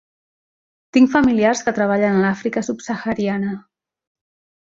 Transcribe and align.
Tinc 0.95 1.11
familiars 1.15 1.61
que 1.67 1.73
treballen 1.79 2.17
a 2.17 2.23
l'Àfrica 2.25 2.65
subsahariana. 2.71 3.51